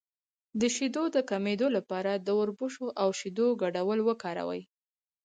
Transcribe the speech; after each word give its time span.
د 0.59 0.61
شیدو 0.75 1.03
د 1.15 1.17
کمیدو 1.29 1.67
لپاره 1.77 2.11
د 2.15 2.27
وربشو 2.39 2.85
او 3.01 3.09
شیدو 3.19 3.47
ګډول 3.61 3.99
وکاروئ 4.07 4.61